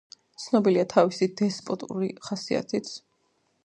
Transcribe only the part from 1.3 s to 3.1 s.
დესპოტური ხასიათით.